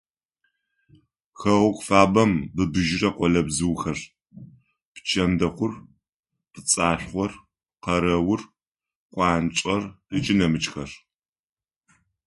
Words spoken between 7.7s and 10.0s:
къэрэур, къуанчӏэр